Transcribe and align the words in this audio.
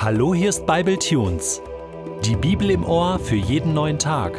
Hallo, 0.00 0.32
hier 0.32 0.50
ist 0.50 0.64
Bible 0.64 0.96
Tunes. 0.96 1.60
Die 2.24 2.36
Bibel 2.36 2.70
im 2.70 2.84
Ohr 2.84 3.18
für 3.18 3.34
jeden 3.34 3.74
neuen 3.74 3.98
Tag. 3.98 4.32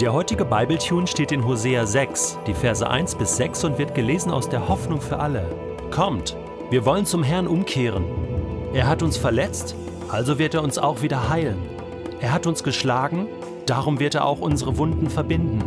Der 0.00 0.12
heutige 0.12 0.44
Bible 0.44 0.78
Tune 0.78 1.08
steht 1.08 1.32
in 1.32 1.44
Hosea 1.44 1.84
6, 1.84 2.38
die 2.46 2.54
Verse 2.54 2.88
1 2.88 3.16
bis 3.16 3.36
6 3.36 3.64
und 3.64 3.78
wird 3.78 3.96
gelesen 3.96 4.30
aus 4.30 4.48
der 4.48 4.68
Hoffnung 4.68 5.00
für 5.00 5.18
alle. 5.18 5.44
Kommt, 5.90 6.36
wir 6.70 6.84
wollen 6.86 7.04
zum 7.04 7.24
Herrn 7.24 7.48
umkehren. 7.48 8.04
Er 8.72 8.86
hat 8.86 9.02
uns 9.02 9.16
verletzt, 9.16 9.74
also 10.08 10.38
wird 10.38 10.54
er 10.54 10.62
uns 10.62 10.78
auch 10.78 11.02
wieder 11.02 11.28
heilen. 11.28 11.58
Er 12.20 12.32
hat 12.32 12.46
uns 12.46 12.62
geschlagen, 12.62 13.26
darum 13.66 13.98
wird 13.98 14.14
er 14.14 14.24
auch 14.24 14.40
unsere 14.40 14.78
Wunden 14.78 15.10
verbinden. 15.10 15.64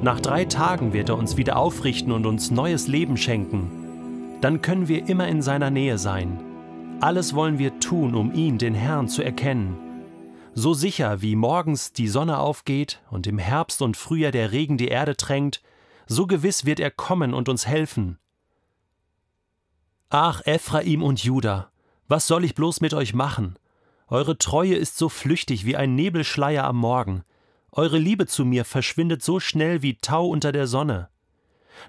Nach 0.00 0.18
drei 0.18 0.46
Tagen 0.46 0.94
wird 0.94 1.10
er 1.10 1.18
uns 1.18 1.36
wieder 1.36 1.58
aufrichten 1.58 2.10
und 2.10 2.24
uns 2.24 2.50
neues 2.50 2.88
Leben 2.88 3.18
schenken. 3.18 4.38
Dann 4.40 4.62
können 4.62 4.88
wir 4.88 5.10
immer 5.10 5.28
in 5.28 5.42
seiner 5.42 5.68
Nähe 5.68 5.98
sein. 5.98 6.53
Alles 7.00 7.34
wollen 7.34 7.58
wir 7.58 7.78
tun, 7.80 8.14
um 8.14 8.32
ihn, 8.32 8.58
den 8.58 8.74
Herrn, 8.74 9.08
zu 9.08 9.22
erkennen. 9.22 9.76
So 10.54 10.72
sicher 10.72 11.20
wie 11.20 11.36
morgens 11.36 11.92
die 11.92 12.08
Sonne 12.08 12.38
aufgeht 12.38 13.02
und 13.10 13.26
im 13.26 13.38
Herbst 13.38 13.82
und 13.82 13.96
Frühjahr 13.96 14.32
der 14.32 14.52
Regen 14.52 14.78
die 14.78 14.88
Erde 14.88 15.16
tränkt, 15.16 15.62
so 16.06 16.26
gewiss 16.26 16.64
wird 16.64 16.80
er 16.80 16.90
kommen 16.90 17.34
und 17.34 17.48
uns 17.48 17.66
helfen. 17.66 18.18
Ach, 20.10 20.42
Ephraim 20.44 21.02
und 21.02 21.24
Juda, 21.24 21.70
was 22.06 22.26
soll 22.26 22.44
ich 22.44 22.54
bloß 22.54 22.80
mit 22.80 22.94
euch 22.94 23.14
machen? 23.14 23.58
Eure 24.06 24.38
Treue 24.38 24.76
ist 24.76 24.96
so 24.96 25.08
flüchtig 25.08 25.64
wie 25.64 25.76
ein 25.76 25.94
Nebelschleier 25.94 26.64
am 26.64 26.76
Morgen. 26.76 27.24
Eure 27.72 27.98
Liebe 27.98 28.26
zu 28.26 28.44
mir 28.44 28.64
verschwindet 28.64 29.22
so 29.22 29.40
schnell 29.40 29.82
wie 29.82 29.96
Tau 29.96 30.28
unter 30.28 30.52
der 30.52 30.68
Sonne. 30.68 31.08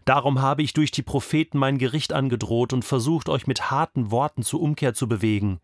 Darum 0.03 0.41
habe 0.41 0.61
ich 0.61 0.73
durch 0.73 0.91
die 0.91 1.03
Propheten 1.03 1.57
mein 1.57 1.77
Gericht 1.77 2.11
angedroht 2.11 2.73
und 2.73 2.83
versucht, 2.83 3.29
euch 3.29 3.47
mit 3.47 3.71
harten 3.71 4.11
Worten 4.11 4.43
zur 4.43 4.61
Umkehr 4.61 4.93
zu 4.93 5.07
bewegen. 5.07 5.59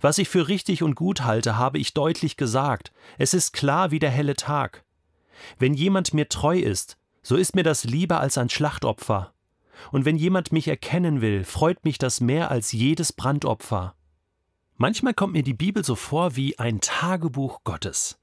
Was 0.00 0.18
ich 0.18 0.28
für 0.28 0.48
richtig 0.48 0.82
und 0.82 0.94
gut 0.94 1.22
halte, 1.24 1.58
habe 1.58 1.78
ich 1.78 1.94
deutlich 1.94 2.36
gesagt. 2.36 2.92
Es 3.18 3.34
ist 3.34 3.52
klar 3.52 3.90
wie 3.90 3.98
der 3.98 4.10
helle 4.10 4.34
Tag. 4.34 4.84
Wenn 5.58 5.74
jemand 5.74 6.14
mir 6.14 6.28
treu 6.28 6.58
ist, 6.58 6.96
so 7.22 7.36
ist 7.36 7.54
mir 7.54 7.62
das 7.62 7.84
lieber 7.84 8.20
als 8.20 8.38
ein 8.38 8.48
Schlachtopfer. 8.48 9.32
Und 9.90 10.04
wenn 10.04 10.16
jemand 10.16 10.52
mich 10.52 10.68
erkennen 10.68 11.20
will, 11.20 11.44
freut 11.44 11.84
mich 11.84 11.98
das 11.98 12.20
mehr 12.20 12.50
als 12.50 12.72
jedes 12.72 13.12
Brandopfer. 13.12 13.94
Manchmal 14.76 15.14
kommt 15.14 15.32
mir 15.32 15.42
die 15.42 15.54
Bibel 15.54 15.84
so 15.84 15.94
vor 15.94 16.36
wie 16.36 16.58
ein 16.58 16.80
Tagebuch 16.80 17.64
Gottes. 17.64 18.18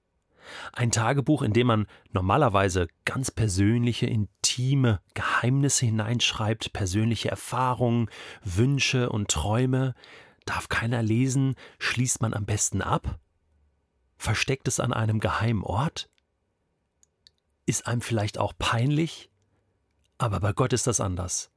Ein 0.74 0.92
Tagebuch, 0.92 1.42
in 1.42 1.54
dem 1.54 1.68
man 1.68 1.88
normalerweise 2.12 2.88
ganz 3.06 3.32
persönliche, 3.32 4.08
intime 4.58 5.02
Geheimnisse 5.14 5.86
hineinschreibt, 5.86 6.74
persönliche 6.74 7.30
Erfahrungen, 7.30 8.10
Wünsche 8.44 9.10
und 9.10 9.30
Träume. 9.30 9.94
Darf 10.46 10.70
keiner 10.70 11.04
lesen, 11.04 11.56
schließt 11.80 12.22
man 12.22 12.34
am 12.34 12.46
besten 12.46 12.82
ab? 12.82 13.20
Versteckt 14.18 14.68
es 14.68 14.80
an 14.80 14.94
einem 14.94 15.20
geheimen 15.20 15.64
Ort? 15.64 16.10
Ist 17.66 17.86
einem 17.86 18.02
vielleicht 18.02 18.38
auch 18.40 18.54
peinlich? 18.58 19.30
Aber 20.18 20.40
bei 20.40 20.54
Gott 20.54 20.74
ist 20.74 20.88
das 20.88 21.00
anders. 21.00 21.52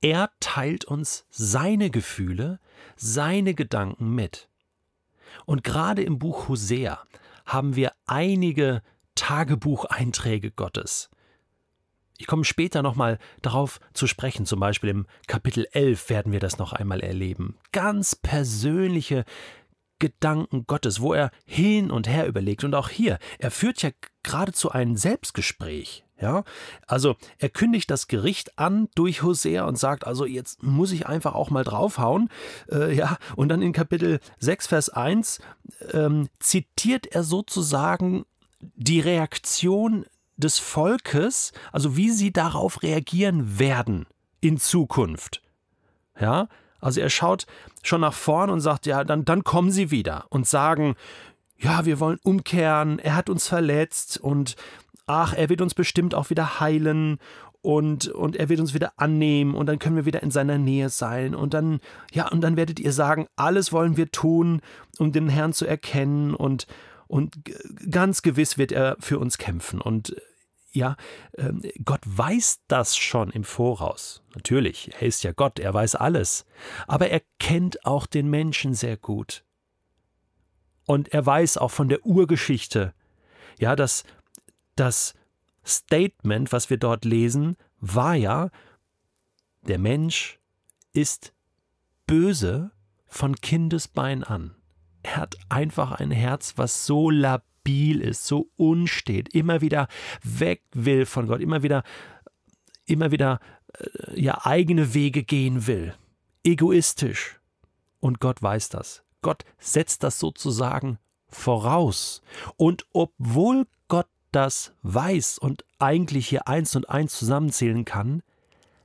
Er 0.00 0.30
teilt 0.40 0.86
uns 0.86 1.26
seine 1.28 1.90
Gefühle, 1.90 2.60
seine 2.96 3.54
Gedanken 3.54 4.14
mit. 4.14 4.48
Und 5.44 5.64
gerade 5.64 6.02
im 6.02 6.18
Buch 6.18 6.48
Hosea 6.48 7.02
haben 7.44 7.76
wir 7.76 7.92
einige 8.06 8.82
Tagebucheinträge 9.14 10.52
Gottes. 10.52 11.10
Ich 12.18 12.26
komme 12.26 12.44
später 12.44 12.82
nochmal 12.82 13.18
darauf 13.42 13.78
zu 13.94 14.08
sprechen, 14.08 14.44
zum 14.44 14.58
Beispiel 14.58 14.90
im 14.90 15.06
Kapitel 15.28 15.68
11 15.70 16.10
werden 16.10 16.32
wir 16.32 16.40
das 16.40 16.58
noch 16.58 16.72
einmal 16.72 17.00
erleben. 17.00 17.56
Ganz 17.70 18.16
persönliche 18.16 19.24
Gedanken 20.00 20.66
Gottes, 20.66 21.00
wo 21.00 21.12
er 21.12 21.30
hin 21.44 21.92
und 21.92 22.08
her 22.08 22.26
überlegt. 22.26 22.64
Und 22.64 22.74
auch 22.74 22.88
hier, 22.88 23.18
er 23.38 23.52
führt 23.52 23.82
ja 23.82 23.90
geradezu 24.24 24.70
ein 24.70 24.96
Selbstgespräch. 24.96 26.04
Ja, 26.20 26.42
also 26.88 27.14
er 27.38 27.48
kündigt 27.48 27.88
das 27.88 28.08
Gericht 28.08 28.58
an 28.58 28.88
durch 28.96 29.22
Hosea 29.22 29.64
und 29.66 29.78
sagt, 29.78 30.04
also 30.04 30.26
jetzt 30.26 30.64
muss 30.64 30.90
ich 30.90 31.06
einfach 31.06 31.36
auch 31.36 31.50
mal 31.50 31.62
draufhauen. 31.62 32.28
Äh, 32.72 32.92
ja, 32.96 33.18
und 33.36 33.50
dann 33.50 33.62
in 33.62 33.72
Kapitel 33.72 34.18
6, 34.40 34.66
Vers 34.66 34.88
1 34.90 35.38
ähm, 35.92 36.28
zitiert 36.40 37.06
er 37.06 37.22
sozusagen 37.22 38.24
die 38.74 38.98
Reaktion 38.98 40.06
des 40.38 40.58
Volkes, 40.58 41.52
also 41.72 41.96
wie 41.96 42.10
sie 42.10 42.32
darauf 42.32 42.82
reagieren 42.82 43.58
werden 43.58 44.06
in 44.40 44.56
Zukunft. 44.56 45.42
Ja, 46.18 46.48
also 46.80 47.00
er 47.00 47.10
schaut 47.10 47.46
schon 47.82 48.00
nach 48.00 48.14
vorn 48.14 48.50
und 48.50 48.60
sagt, 48.60 48.86
ja, 48.86 49.04
dann, 49.04 49.24
dann 49.24 49.44
kommen 49.44 49.70
sie 49.70 49.90
wieder 49.90 50.26
und 50.30 50.46
sagen, 50.46 50.94
ja, 51.58 51.84
wir 51.84 52.00
wollen 52.00 52.18
umkehren, 52.22 52.98
er 53.00 53.16
hat 53.16 53.28
uns 53.28 53.48
verletzt 53.48 54.18
und 54.18 54.54
ach, 55.06 55.34
er 55.34 55.48
wird 55.48 55.60
uns 55.60 55.74
bestimmt 55.74 56.14
auch 56.14 56.30
wieder 56.30 56.60
heilen 56.60 57.18
und, 57.62 58.06
und 58.08 58.36
er 58.36 58.48
wird 58.48 58.60
uns 58.60 58.74
wieder 58.74 58.92
annehmen 58.96 59.54
und 59.54 59.66
dann 59.66 59.80
können 59.80 59.96
wir 59.96 60.04
wieder 60.04 60.22
in 60.22 60.30
seiner 60.30 60.58
Nähe 60.58 60.88
sein 60.88 61.34
und 61.34 61.54
dann, 61.54 61.80
ja, 62.12 62.28
und 62.28 62.40
dann 62.42 62.56
werdet 62.56 62.78
ihr 62.78 62.92
sagen, 62.92 63.26
alles 63.34 63.72
wollen 63.72 63.96
wir 63.96 64.12
tun, 64.12 64.60
um 64.98 65.10
den 65.10 65.28
Herrn 65.28 65.52
zu 65.52 65.66
erkennen 65.66 66.34
und, 66.34 66.68
und 67.08 67.34
ganz 67.90 68.22
gewiss 68.22 68.58
wird 68.58 68.70
er 68.70 68.96
für 69.00 69.18
uns 69.18 69.38
kämpfen 69.38 69.80
und 69.80 70.14
ja, 70.70 70.96
ähm, 71.36 71.62
Gott 71.84 72.02
weiß 72.04 72.60
das 72.68 72.96
schon 72.96 73.30
im 73.30 73.44
Voraus. 73.44 74.22
Natürlich, 74.34 74.92
er 74.94 75.08
ist 75.08 75.24
ja 75.24 75.32
Gott, 75.32 75.58
er 75.58 75.72
weiß 75.72 75.94
alles. 75.94 76.44
Aber 76.86 77.08
er 77.08 77.22
kennt 77.38 77.84
auch 77.86 78.06
den 78.06 78.28
Menschen 78.28 78.74
sehr 78.74 78.96
gut. 78.96 79.44
Und 80.84 81.08
er 81.08 81.24
weiß 81.24 81.56
auch 81.56 81.70
von 81.70 81.88
der 81.88 82.04
Urgeschichte, 82.04 82.94
ja, 83.58 83.76
dass 83.76 84.04
das 84.76 85.14
Statement, 85.66 86.52
was 86.52 86.70
wir 86.70 86.76
dort 86.76 87.04
lesen, 87.04 87.56
war 87.80 88.14
ja, 88.14 88.50
der 89.62 89.78
Mensch 89.78 90.38
ist 90.92 91.32
böse 92.06 92.70
von 93.06 93.36
Kindesbein 93.36 94.24
an. 94.24 94.54
Er 95.02 95.16
hat 95.16 95.36
einfach 95.48 95.92
ein 95.92 96.10
Herz, 96.10 96.54
was 96.56 96.86
so 96.86 97.10
labil 97.10 98.00
ist, 98.00 98.26
so 98.26 98.50
unstet, 98.56 99.34
immer 99.34 99.60
wieder 99.60 99.88
weg 100.22 100.62
will 100.72 101.06
von 101.06 101.26
Gott, 101.26 101.40
immer 101.40 101.62
wieder, 101.62 101.82
immer 102.86 103.10
wieder 103.10 103.40
äh, 103.74 104.20
ja 104.20 104.44
eigene 104.44 104.94
Wege 104.94 105.22
gehen 105.22 105.66
will, 105.66 105.94
egoistisch. 106.44 107.40
Und 108.00 108.20
Gott 108.20 108.42
weiß 108.42 108.68
das. 108.68 109.02
Gott 109.22 109.44
setzt 109.58 110.02
das 110.04 110.18
sozusagen 110.18 110.98
voraus. 111.28 112.22
Und 112.56 112.86
obwohl 112.92 113.66
Gott 113.88 114.08
das 114.32 114.72
weiß 114.82 115.38
und 115.38 115.64
eigentlich 115.78 116.28
hier 116.28 116.48
eins 116.48 116.76
und 116.76 116.88
eins 116.88 117.18
zusammenzählen 117.18 117.84
kann, 117.84 118.22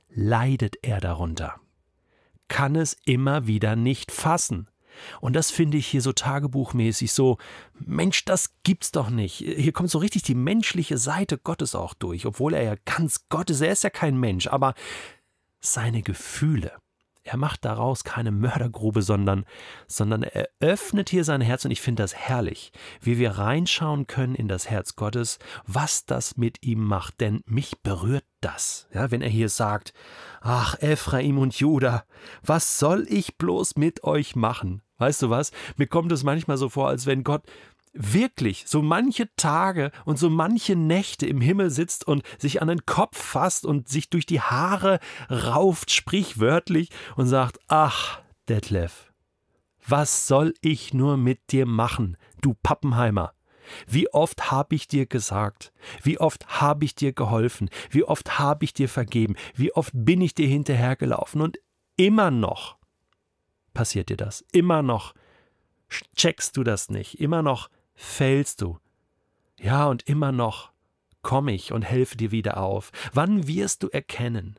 leidet 0.08 0.76
er 0.82 1.00
darunter, 1.00 1.60
kann 2.48 2.76
es 2.76 2.96
immer 3.04 3.46
wieder 3.46 3.76
nicht 3.76 4.12
fassen. 4.12 4.68
Und 5.20 5.34
das 5.34 5.50
finde 5.50 5.76
ich 5.78 5.86
hier 5.86 6.02
so 6.02 6.12
tagebuchmäßig 6.12 7.12
so, 7.12 7.38
Mensch, 7.78 8.24
das 8.24 8.54
gibt's 8.62 8.92
doch 8.92 9.10
nicht. 9.10 9.36
Hier 9.36 9.72
kommt 9.72 9.90
so 9.90 9.98
richtig 9.98 10.22
die 10.22 10.34
menschliche 10.34 10.98
Seite 10.98 11.38
Gottes 11.38 11.74
auch 11.74 11.94
durch, 11.94 12.26
obwohl 12.26 12.54
er 12.54 12.62
ja 12.62 12.74
ganz 12.84 13.26
Gott 13.28 13.50
ist, 13.50 13.60
er 13.60 13.72
ist 13.72 13.84
ja 13.84 13.90
kein 13.90 14.18
Mensch, 14.18 14.46
aber 14.46 14.74
seine 15.60 16.02
Gefühle, 16.02 16.72
er 17.24 17.38
macht 17.38 17.64
daraus 17.64 18.04
keine 18.04 18.30
Mördergrube, 18.30 19.00
sondern, 19.02 19.44
sondern 19.86 20.22
er 20.22 20.48
öffnet 20.60 21.08
hier 21.08 21.24
sein 21.24 21.40
Herz 21.40 21.64
und 21.64 21.70
ich 21.70 21.80
finde 21.80 22.02
das 22.02 22.14
herrlich, 22.14 22.70
wie 23.00 23.18
wir 23.18 23.32
reinschauen 23.32 24.06
können 24.06 24.34
in 24.34 24.46
das 24.46 24.68
Herz 24.68 24.94
Gottes, 24.94 25.38
was 25.66 26.04
das 26.04 26.36
mit 26.36 26.62
ihm 26.62 26.84
macht, 26.84 27.20
denn 27.20 27.40
mich 27.46 27.80
berührt 27.82 28.24
das, 28.42 28.88
ja, 28.92 29.10
wenn 29.10 29.22
er 29.22 29.30
hier 29.30 29.48
sagt, 29.48 29.94
ach, 30.42 30.76
Ephraim 30.80 31.38
und 31.38 31.58
Judah, 31.58 32.04
was 32.42 32.78
soll 32.78 33.06
ich 33.08 33.38
bloß 33.38 33.76
mit 33.76 34.04
euch 34.04 34.36
machen? 34.36 34.82
Weißt 34.98 35.22
du 35.22 35.30
was? 35.30 35.50
Mir 35.76 35.86
kommt 35.86 36.12
es 36.12 36.22
manchmal 36.22 36.56
so 36.56 36.68
vor, 36.68 36.88
als 36.88 37.06
wenn 37.06 37.24
Gott 37.24 37.42
wirklich 37.94 38.64
so 38.66 38.82
manche 38.82 39.34
Tage 39.36 39.92
und 40.04 40.18
so 40.18 40.28
manche 40.28 40.76
Nächte 40.76 41.26
im 41.26 41.40
Himmel 41.40 41.70
sitzt 41.70 42.06
und 42.06 42.22
sich 42.38 42.60
an 42.60 42.68
den 42.68 42.84
Kopf 42.86 43.16
fasst 43.16 43.64
und 43.64 43.88
sich 43.88 44.10
durch 44.10 44.26
die 44.26 44.40
Haare 44.40 44.98
rauft, 45.30 45.90
sprichwörtlich, 45.90 46.90
und 47.16 47.26
sagt, 47.26 47.58
ach, 47.68 48.20
Detlef, 48.48 49.12
was 49.86 50.26
soll 50.26 50.54
ich 50.60 50.92
nur 50.92 51.16
mit 51.16 51.52
dir 51.52 51.66
machen, 51.66 52.16
du 52.42 52.54
Pappenheimer? 52.54 53.32
Wie 53.86 54.12
oft 54.12 54.50
habe 54.50 54.74
ich 54.74 54.88
dir 54.88 55.06
gesagt, 55.06 55.72
wie 56.02 56.18
oft 56.18 56.60
habe 56.60 56.84
ich 56.84 56.94
dir 56.94 57.12
geholfen, 57.12 57.70
wie 57.90 58.04
oft 58.04 58.38
habe 58.38 58.64
ich 58.64 58.74
dir 58.74 58.90
vergeben, 58.90 59.36
wie 59.54 59.72
oft 59.72 59.92
bin 59.94 60.20
ich 60.20 60.34
dir 60.34 60.46
hinterhergelaufen 60.46 61.40
und 61.40 61.58
immer 61.96 62.30
noch 62.30 62.76
passiert 63.72 64.08
dir 64.08 64.16
das, 64.16 64.44
immer 64.52 64.82
noch 64.82 65.14
checkst 66.16 66.56
du 66.56 66.64
das 66.64 66.90
nicht, 66.90 67.20
immer 67.20 67.42
noch 67.42 67.70
fällst 67.94 68.60
du. 68.60 68.78
Ja, 69.58 69.86
und 69.86 70.02
immer 70.08 70.32
noch 70.32 70.72
komme 71.22 71.52
ich 71.52 71.72
und 71.72 71.82
helfe 71.82 72.16
dir 72.16 72.30
wieder 72.30 72.58
auf. 72.58 72.92
Wann 73.12 73.46
wirst 73.46 73.82
du 73.82 73.88
erkennen, 73.88 74.58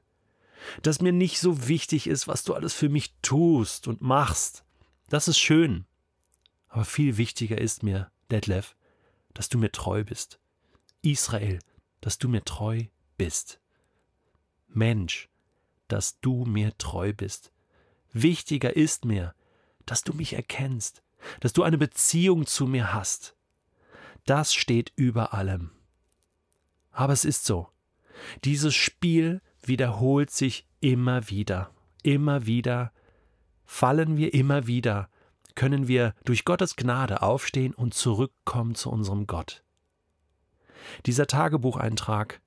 dass 0.82 1.02
mir 1.02 1.14
nicht 1.14 1.40
so 1.40 1.68
wichtig 1.68 2.08
ist, 2.08 2.28
was 2.28 2.44
du 2.44 2.54
alles 2.54 2.74
für 2.74 2.90
mich 2.90 3.14
tust 3.22 3.88
und 3.88 4.02
machst? 4.02 4.66
Das 5.10 5.28
ist 5.28 5.38
schön. 5.38 5.86
Aber 6.68 6.86
viel 6.86 7.18
wichtiger 7.18 7.60
ist 7.60 7.84
mir, 7.84 8.12
Detlef, 8.32 8.76
dass 9.34 9.48
du 9.48 9.58
mir 9.58 9.72
treu 9.72 10.04
bist. 10.04 10.40
Israel, 11.02 11.60
dass 12.02 12.18
du 12.18 12.28
mir 12.28 12.44
treu 12.44 12.86
bist. 13.18 13.62
Mensch, 14.68 15.30
dass 15.88 16.20
du 16.20 16.46
mir 16.46 16.78
treu 16.78 17.14
bist. 17.14 17.52
Wichtiger 18.12 18.76
ist 18.76 19.06
mir, 19.06 19.36
dass 19.86 20.02
du 20.02 20.14
mich 20.14 20.34
erkennst, 20.34 21.04
dass 21.40 21.54
du 21.54 21.64
eine 21.64 21.78
Beziehung 21.78 22.46
zu 22.46 22.68
mir 22.68 22.94
hast. 22.94 23.36
Das 24.26 24.54
steht 24.54 24.92
über 24.96 25.34
allem. 25.34 25.72
Aber 26.92 27.14
es 27.14 27.26
ist 27.26 27.46
so. 27.46 27.70
Dieses 28.44 28.74
Spiel 28.74 29.42
wiederholt 29.62 30.32
sich 30.32 30.68
immer 30.80 31.30
wieder. 31.30 31.72
Immer 32.04 32.46
wieder 32.46 32.92
fallen 33.66 34.18
wir 34.18 34.34
immer 34.34 34.68
wieder, 34.68 35.10
können 35.56 35.88
wir 35.88 36.14
durch 36.24 36.46
Gottes 36.46 36.76
Gnade 36.76 37.22
aufstehen 37.22 37.74
und 37.74 37.94
zurückkommen 37.94 38.76
zu 38.76 38.90
unserem 38.92 39.28
Gott. 39.28 39.64
Dieser 41.06 41.28
Tagebucheintrag 41.28 42.42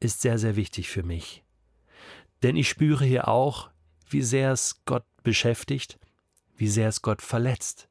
ist 0.00 0.20
sehr, 0.20 0.38
sehr 0.38 0.56
wichtig 0.56 0.88
für 0.88 1.02
mich. 1.02 1.42
Denn 2.42 2.56
ich 2.56 2.68
spüre 2.68 3.04
hier 3.04 3.28
auch, 3.28 3.70
wie 4.08 4.22
sehr 4.22 4.52
es 4.52 4.84
Gott 4.84 5.04
beschäftigt, 5.22 5.98
wie 6.56 6.68
sehr 6.68 6.88
es 6.88 7.02
Gott 7.02 7.22
verletzt, 7.22 7.88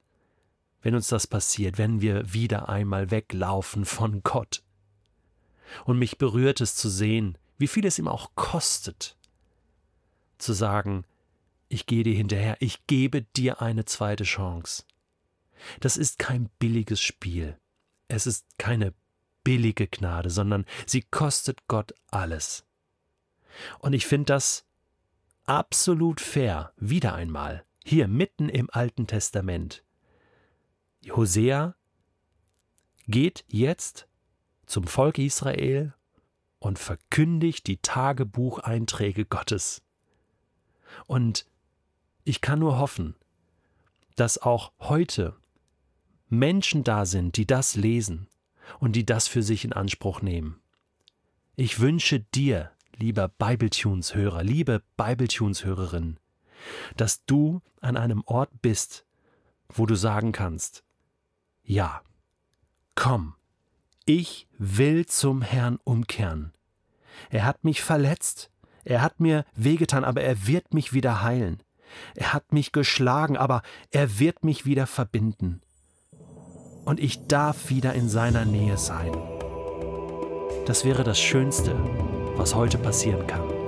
wenn 0.83 0.95
uns 0.95 1.07
das 1.07 1.25
passiert, 1.25 1.79
wenn 1.79 2.01
wir 2.01 2.33
wieder 2.33 2.69
einmal 2.69 3.09
weglaufen 3.09 3.85
von 3.85 4.21
Gott. 4.21 4.61
Und 5.85 5.97
mich 5.97 6.17
berührt 6.17 6.61
es 6.61 6.75
zu 6.75 6.89
sehen, 6.89 7.37
wie 7.57 7.67
viel 7.67 7.85
es 7.85 7.97
ihm 7.97 8.07
auch 8.07 8.31
kostet, 8.35 9.17
zu 10.37 10.53
sagen, 10.53 11.05
ich 11.69 11.85
gehe 11.85 12.03
dir 12.03 12.13
hinterher, 12.13 12.57
ich 12.59 12.85
gebe 12.85 13.23
dir 13.23 13.61
eine 13.61 13.85
zweite 13.85 14.25
Chance. 14.25 14.83
Das 15.79 15.97
ist 15.97 16.19
kein 16.19 16.49
billiges 16.59 17.01
Spiel. 17.01 17.57
Es 18.09 18.27
ist 18.27 18.45
keine 18.57 18.93
billige 19.43 19.87
Gnade, 19.87 20.29
sondern 20.29 20.65
sie 20.85 21.01
kostet 21.01 21.65
Gott 21.67 21.93
alles. 22.11 22.65
Und 23.79 23.93
ich 23.93 24.05
finde 24.05 24.25
das 24.25 24.65
absolut 25.45 26.19
fair, 26.19 26.73
wieder 26.75 27.13
einmal, 27.13 27.65
hier 27.83 28.07
mitten 28.07 28.49
im 28.49 28.69
Alten 28.69 29.07
Testament. 29.07 29.83
Hosea 31.15 31.75
geht 33.07 33.45
jetzt 33.47 34.07
zum 34.65 34.87
Volk 34.87 35.19
Israel 35.19 35.93
und 36.59 36.79
verkündigt 36.79 37.67
die 37.67 37.77
Tagebucheinträge 37.77 39.25
Gottes. 39.25 39.83
Und 41.05 41.45
ich 42.23 42.41
kann 42.41 42.59
nur 42.59 42.79
hoffen, 42.79 43.15
dass 44.15 44.39
auch 44.39 44.71
heute 44.79 45.35
Menschen 46.29 46.83
da 46.83 47.05
sind, 47.05 47.37
die 47.37 47.45
das 47.45 47.75
lesen 47.75 48.27
und 48.79 48.95
die 48.95 49.05
das 49.05 49.27
für 49.27 49.43
sich 49.43 49.65
in 49.65 49.73
Anspruch 49.73 50.21
nehmen. 50.21 50.61
Ich 51.55 51.79
wünsche 51.79 52.21
dir, 52.21 52.71
lieber 52.95 53.27
Bibletunes-Hörer, 53.27 54.43
liebe 54.43 54.81
Bibletunes-Hörerin, 54.97 56.17
dass 56.97 57.23
du 57.25 57.61
an 57.81 57.97
einem 57.97 58.23
Ort 58.25 58.49
bist, 58.61 59.05
wo 59.69 59.85
du 59.85 59.95
sagen 59.95 60.31
kannst, 60.31 60.83
ja, 61.63 62.01
komm, 62.95 63.35
ich 64.05 64.47
will 64.57 65.05
zum 65.05 65.41
Herrn 65.41 65.79
umkehren. 65.83 66.53
Er 67.29 67.45
hat 67.45 67.63
mich 67.63 67.81
verletzt, 67.81 68.51
er 68.83 69.01
hat 69.01 69.19
mir 69.19 69.45
wehgetan, 69.55 70.03
aber 70.03 70.21
er 70.21 70.45
wird 70.47 70.73
mich 70.73 70.93
wieder 70.93 71.23
heilen. 71.23 71.63
Er 72.15 72.33
hat 72.33 72.51
mich 72.51 72.71
geschlagen, 72.71 73.37
aber 73.37 73.61
er 73.91 74.19
wird 74.19 74.43
mich 74.43 74.65
wieder 74.65 74.87
verbinden. 74.87 75.61
Und 76.85 76.99
ich 76.99 77.27
darf 77.27 77.69
wieder 77.69 77.93
in 77.93 78.09
seiner 78.09 78.45
Nähe 78.45 78.77
sein. 78.77 79.11
Das 80.65 80.83
wäre 80.83 81.03
das 81.03 81.19
Schönste, 81.19 81.75
was 82.35 82.55
heute 82.55 82.77
passieren 82.77 83.25
kann. 83.27 83.62